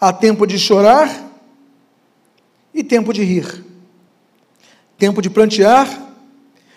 [0.00, 1.30] Há tempo de chorar
[2.72, 3.64] e tempo de rir,
[4.98, 6.12] tempo de plantear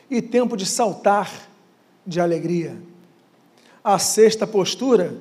[0.09, 1.49] e tempo de saltar
[2.05, 2.77] de alegria.
[3.83, 5.19] A sexta postura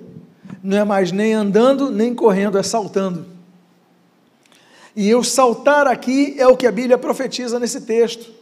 [0.62, 3.35] não é mais nem andando nem correndo, é saltando.
[4.96, 8.32] E eu saltar aqui é o que a Bíblia profetiza nesse texto,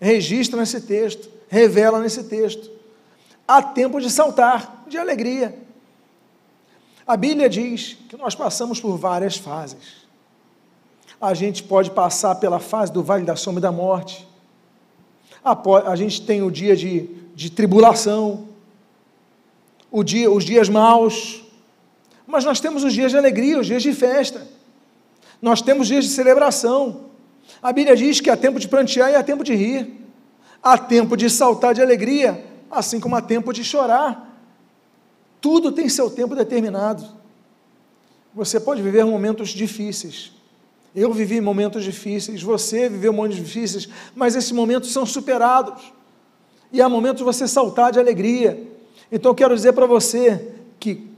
[0.00, 2.70] registra nesse texto, revela nesse texto.
[3.46, 5.54] Há tempo de saltar, de alegria.
[7.06, 10.00] A Bíblia diz que nós passamos por várias fases.
[11.20, 14.26] A gente pode passar pela fase do vale da sombra e da morte.
[15.44, 18.48] A, gente tem o dia de, de tribulação,
[20.02, 21.44] dia, os dias maus,
[22.26, 24.46] mas nós temos os dias de alegria, os dias de festa.
[25.40, 27.10] Nós temos dias de celebração.
[27.62, 30.00] A Bíblia diz que há tempo de prantear e há tempo de rir.
[30.62, 34.28] Há tempo de saltar de alegria, assim como há tempo de chorar.
[35.40, 37.04] Tudo tem seu tempo determinado.
[38.34, 40.32] Você pode viver momentos difíceis.
[40.94, 45.92] Eu vivi momentos difíceis, você viveu momentos difíceis, mas esses momentos são superados.
[46.72, 48.62] E há momentos você saltar de alegria.
[49.10, 51.08] Então eu quero dizer para você que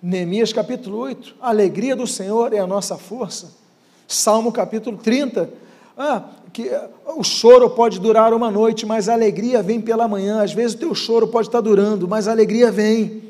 [0.00, 3.65] Neemias capítulo 8, a alegria do Senhor é a nossa força.
[4.06, 5.50] Salmo capítulo 30.
[5.98, 6.70] Ah, que
[7.06, 10.42] o choro pode durar uma noite, mas a alegria vem pela manhã.
[10.42, 13.22] Às vezes o teu choro pode estar durando, mas a alegria vem.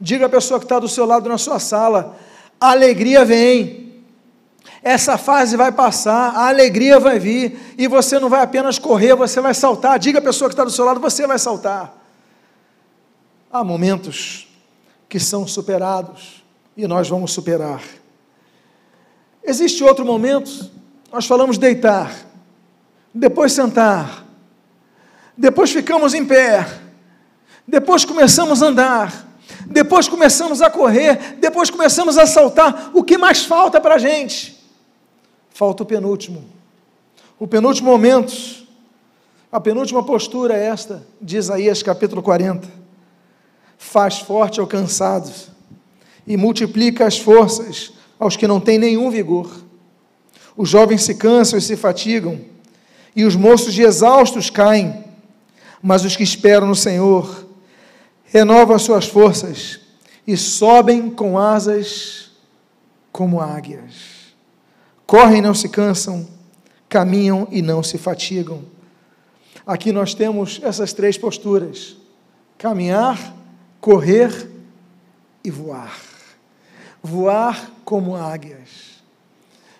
[0.00, 2.16] Diga à pessoa que está do seu lado na sua sala:
[2.60, 3.90] a alegria vem.
[4.82, 9.40] Essa fase vai passar, a alegria vai vir, e você não vai apenas correr, você
[9.40, 9.98] vai saltar.
[9.98, 11.96] Diga à pessoa que está do seu lado: você vai saltar.
[13.52, 14.48] Há momentos
[15.08, 16.44] que são superados
[16.76, 17.82] e nós vamos superar.
[19.42, 20.70] Existe outro momento,
[21.12, 22.14] nós falamos deitar,
[23.12, 24.24] depois sentar,
[25.36, 26.66] depois ficamos em pé,
[27.66, 29.28] depois começamos a andar,
[29.66, 32.90] depois começamos a correr, depois começamos a saltar.
[32.94, 34.58] O que mais falta para a gente?
[35.50, 36.44] Falta o penúltimo.
[37.38, 38.34] O penúltimo momento,
[39.50, 42.68] a penúltima postura é esta, de Isaías capítulo 40.
[43.78, 45.32] Faz forte ao cansado
[46.26, 49.50] e multiplica as forças aos que não têm nenhum vigor.
[50.54, 52.38] Os jovens se cansam e se fatigam,
[53.16, 55.02] e os moços de exaustos caem,
[55.82, 57.46] mas os que esperam no Senhor
[58.24, 59.80] renovam as suas forças
[60.26, 62.30] e sobem com asas
[63.10, 64.34] como águias.
[65.06, 66.28] Correm e não se cansam,
[66.88, 68.62] caminham e não se fatigam.
[69.66, 71.96] Aqui nós temos essas três posturas:
[72.58, 73.34] caminhar,
[73.80, 74.48] correr
[75.42, 76.10] e voar
[77.02, 79.02] voar como águias.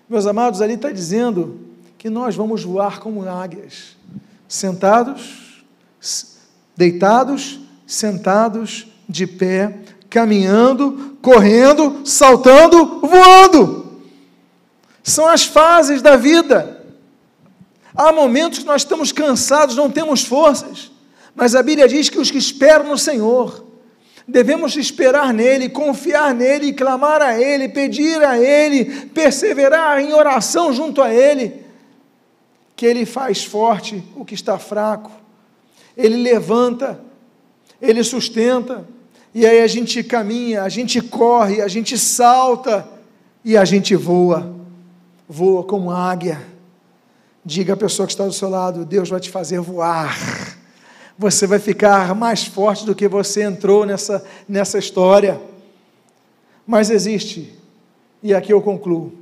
[0.09, 1.61] Meus amados, ali está dizendo
[1.97, 3.97] que nós vamos voar como águias,
[4.49, 5.65] sentados,
[6.77, 14.01] deitados, sentados, de pé, caminhando, correndo, saltando, voando.
[15.05, 16.85] São as fases da vida.
[17.95, 20.91] Há momentos que nós estamos cansados, não temos forças,
[21.33, 23.65] mas a Bíblia diz que os que esperam no Senhor,
[24.31, 31.03] Devemos esperar nele, confiar nele, clamar a ele, pedir a ele, perseverar em oração junto
[31.03, 31.65] a ele,
[32.77, 35.11] que ele faz forte o que está fraco,
[35.97, 37.01] ele levanta,
[37.83, 38.87] ele sustenta,
[39.35, 42.89] e aí a gente caminha, a gente corre, a gente salta
[43.45, 44.55] e a gente voa,
[45.29, 46.41] voa como águia.
[47.45, 50.17] Diga à pessoa que está do seu lado: Deus vai te fazer voar
[51.21, 55.39] você vai ficar mais forte do que você entrou nessa, nessa história.
[56.67, 57.55] Mas existe,
[58.23, 59.13] e aqui eu concluo,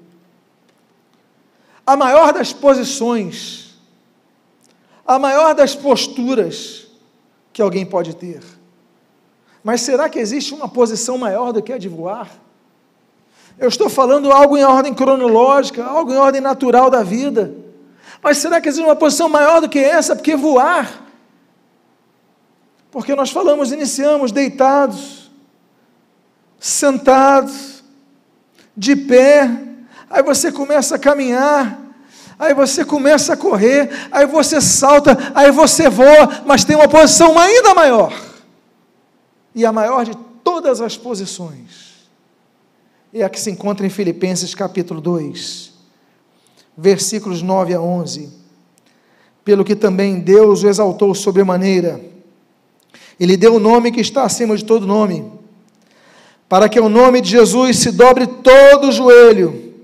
[1.84, 3.74] a maior das posições,
[5.04, 6.86] a maior das posturas
[7.52, 8.44] que alguém pode ter.
[9.64, 12.30] Mas será que existe uma posição maior do que a de voar?
[13.58, 17.52] Eu estou falando algo em ordem cronológica, algo em ordem natural da vida.
[18.22, 20.14] Mas será que existe uma posição maior do que essa?
[20.14, 21.07] Porque voar
[22.90, 25.30] porque nós falamos, iniciamos deitados,
[26.58, 27.84] sentados,
[28.76, 29.50] de pé,
[30.08, 31.80] aí você começa a caminhar,
[32.38, 37.38] aí você começa a correr, aí você salta, aí você voa, mas tem uma posição
[37.38, 38.12] ainda maior.
[39.54, 42.08] E a maior de todas as posições
[43.12, 45.72] é a que se encontra em Filipenses capítulo 2,
[46.76, 48.32] versículos 9 a 11.
[49.44, 52.17] Pelo que também Deus o exaltou sobremaneira
[53.18, 55.24] ele deu o nome que está acima de todo nome,
[56.48, 59.74] para que o nome de Jesus se dobre todo o joelho,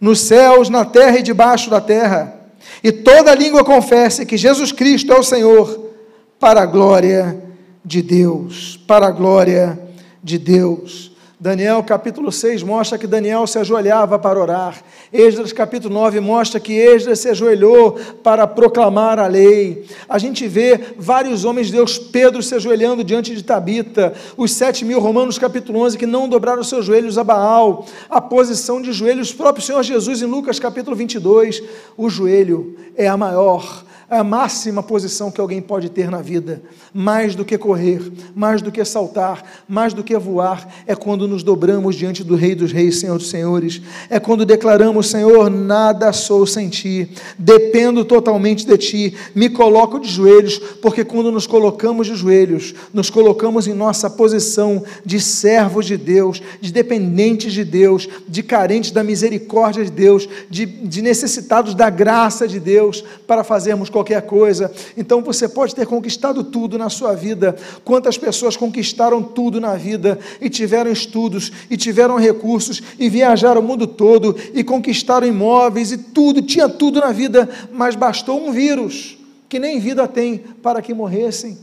[0.00, 2.40] nos céus, na terra e debaixo da terra,
[2.82, 5.90] e toda língua confesse que Jesus Cristo é o Senhor,
[6.38, 7.40] para a glória
[7.84, 9.78] de Deus, para a glória
[10.22, 11.11] de Deus.
[11.42, 14.80] Daniel capítulo 6 mostra que Daniel se ajoelhava para orar.
[15.12, 19.84] Esdras capítulo 9 mostra que Esdras se ajoelhou para proclamar a lei.
[20.08, 24.84] A gente vê vários homens de Deus, Pedro se ajoelhando diante de Tabita, os sete
[24.84, 29.32] mil romanos capítulo 11 que não dobraram seus joelhos a Baal, a posição de joelhos,
[29.32, 31.60] próprio Senhor Jesus em Lucas capítulo 22,
[31.96, 33.82] o joelho é a maior
[34.18, 36.62] a máxima posição que alguém pode ter na vida.
[36.92, 41.42] Mais do que correr, mais do que saltar, mais do que voar, é quando nos
[41.42, 43.80] dobramos diante do Rei dos Reis, Senhor dos Senhores.
[44.10, 50.08] É quando declaramos: Senhor, nada sou sem ti, dependo totalmente de ti, me coloco de
[50.08, 55.96] joelhos, porque quando nos colocamos de joelhos, nos colocamos em nossa posição de servos de
[55.96, 61.88] Deus, de dependentes de Deus, de carentes da misericórdia de Deus, de, de necessitados da
[61.88, 64.72] graça de Deus, para fazermos qualquer qualquer coisa.
[64.96, 67.56] Então você pode ter conquistado tudo na sua vida.
[67.84, 73.64] Quantas pessoas conquistaram tudo na vida e tiveram estudos e tiveram recursos e viajaram o
[73.64, 79.16] mundo todo e conquistaram imóveis e tudo, tinha tudo na vida, mas bastou um vírus
[79.48, 81.58] que nem vida tem para que morressem.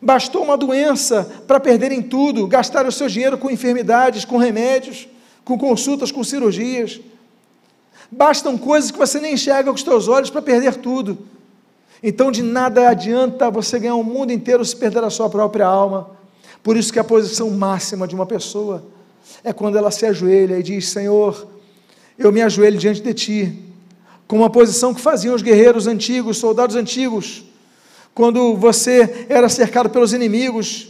[0.00, 5.08] Bastou uma doença para perderem tudo, gastar o seu dinheiro com enfermidades, com remédios,
[5.44, 7.00] com consultas, com cirurgias.
[8.10, 11.18] Bastam coisas que você nem enxerga com os teus olhos para perder tudo.
[12.02, 16.10] Então de nada adianta você ganhar o mundo inteiro se perder a sua própria alma.
[16.62, 18.84] Por isso que a posição máxima de uma pessoa
[19.44, 21.46] é quando ela se ajoelha e diz: Senhor,
[22.18, 23.58] eu me ajoelho diante de ti,
[24.26, 27.44] com uma posição que faziam os guerreiros antigos, os soldados antigos,
[28.14, 30.88] quando você era cercado pelos inimigos,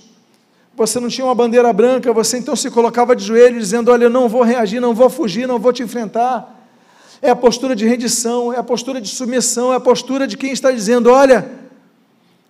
[0.77, 4.11] você não tinha uma bandeira branca, você então se colocava de joelho dizendo: Olha, eu
[4.11, 6.58] não vou reagir, não vou fugir, não vou te enfrentar
[7.21, 10.53] é a postura de rendição, é a postura de submissão, é a postura de quem
[10.53, 11.51] está dizendo: olha,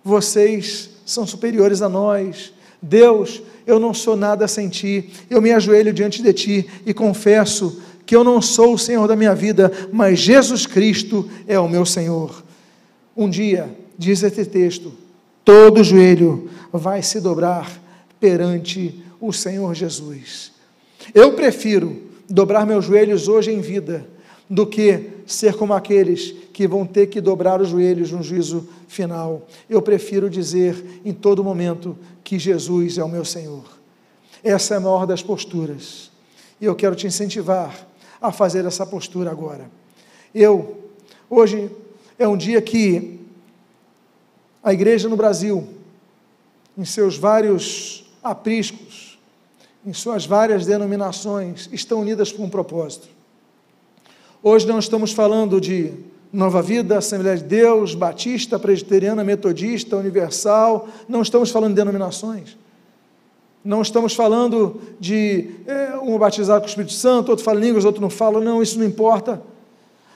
[0.03, 2.53] vocês são superiores a nós.
[2.81, 5.09] Deus, eu não sou nada sem ti.
[5.29, 9.15] Eu me ajoelho diante de ti e confesso que eu não sou o Senhor da
[9.15, 12.43] minha vida, mas Jesus Cristo é o meu Senhor.
[13.15, 14.93] Um dia, diz esse texto,
[15.43, 17.69] todo joelho vai se dobrar
[18.19, 20.51] perante o Senhor Jesus.
[21.13, 24.07] Eu prefiro dobrar meus joelhos hoje em vida
[24.49, 29.47] do que ser como aqueles que vão ter que dobrar os joelhos no juízo final.
[29.69, 33.63] Eu prefiro dizer em todo momento que Jesus é o meu Senhor.
[34.43, 36.11] Essa é a maior das posturas.
[36.59, 37.87] E eu quero te incentivar
[38.19, 39.69] a fazer essa postura agora.
[40.33, 40.79] Eu,
[41.29, 41.69] hoje
[42.17, 43.19] é um dia que
[44.63, 45.67] a igreja no Brasil,
[46.77, 49.17] em seus vários apriscos,
[49.85, 53.18] em suas várias denominações, estão unidas por um propósito.
[54.41, 55.91] Hoje não estamos falando de
[56.31, 62.57] Nova Vida, Assembleia de Deus, Batista, Presbiteriana, Metodista, Universal, não estamos falando de denominações.
[63.65, 68.01] Não estamos falando de é, um batizado com o Espírito Santo, outro fala línguas, outro
[68.01, 69.41] não fala, não, isso não importa.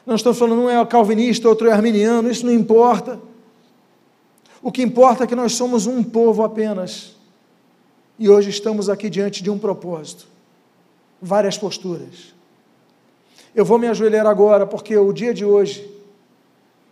[0.06, 3.20] Não estamos falando, um é calvinista, outro é arminiano, isso não importa.
[4.62, 7.18] O que importa é que nós somos um povo apenas.
[8.18, 10.28] E hoje estamos aqui diante de um propósito,
[11.22, 12.33] várias posturas.
[13.56, 15.90] Eu vou me ajoelhar agora, porque o dia de hoje,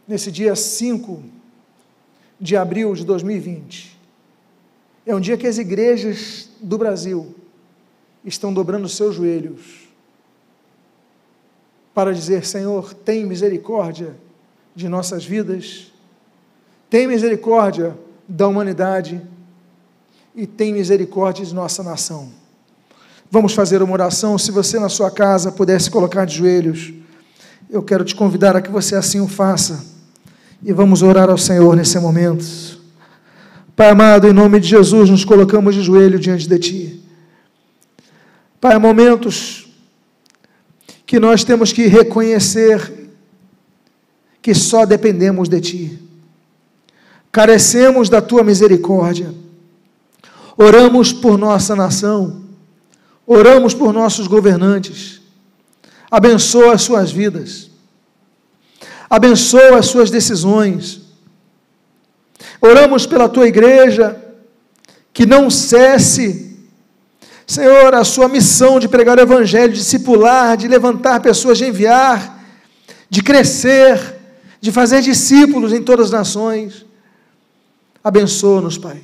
[0.08, 1.24] nesse dia 5
[2.40, 4.00] de abril de 2020,
[5.06, 7.34] é um dia que as igrejas do Brasil
[8.24, 9.88] estão dobrando seus joelhos
[11.94, 14.16] para dizer: Senhor, tem misericórdia
[14.76, 15.92] de nossas vidas,
[16.90, 17.98] tem misericórdia
[18.28, 19.22] da humanidade
[20.36, 22.41] e tem misericórdia de nossa nação.
[23.34, 24.38] Vamos fazer uma oração.
[24.38, 26.92] Se você na sua casa pudesse colocar de joelhos,
[27.70, 29.86] eu quero te convidar a que você assim o faça.
[30.62, 32.46] E vamos orar ao Senhor nesse momento.
[33.74, 37.04] Pai amado, em nome de Jesus, nos colocamos de joelho diante de Ti.
[38.60, 39.74] Pai, há momentos
[41.06, 43.10] que nós temos que reconhecer
[44.42, 46.00] que só dependemos de Ti.
[47.32, 49.34] Carecemos da Tua misericórdia.
[50.58, 52.41] Oramos por nossa nação,
[53.26, 55.22] oramos por nossos governantes.
[56.10, 57.70] Abençoa as suas vidas,
[59.10, 61.02] abençoa as suas decisões.
[62.62, 64.22] Oramos pela tua igreja,
[65.14, 66.58] que não cesse,
[67.48, 72.40] Senhor, a sua missão de pregar o Evangelho, de discipular, de levantar pessoas, de enviar,
[73.10, 74.16] de crescer,
[74.62, 76.86] de fazer discípulos em todas as nações.
[78.04, 79.02] Abençoa-nos, Pai.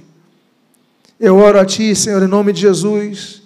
[1.20, 3.42] Eu oro a Ti, Senhor, em nome de Jesus.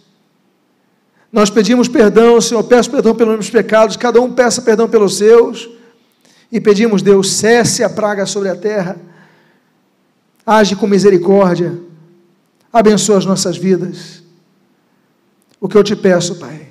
[1.32, 5.70] Nós pedimos perdão, Senhor, peço perdão pelos meus pecados, cada um peça perdão pelos seus.
[6.52, 9.00] E pedimos, Deus, cesse a praga sobre a terra,
[10.46, 11.80] age com misericórdia,
[12.74, 14.22] abençoa as nossas vidas.
[15.60, 16.68] O que eu te peço, Pai,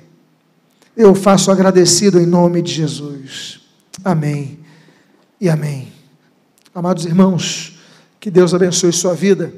[0.95, 3.61] eu faço agradecido em nome de Jesus.
[4.03, 4.59] Amém
[5.39, 5.91] e amém.
[6.75, 7.79] Amados irmãos,
[8.19, 9.51] que Deus abençoe sua vida.